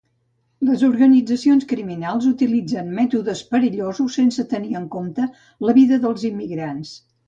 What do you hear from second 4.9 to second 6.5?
compte la vida dels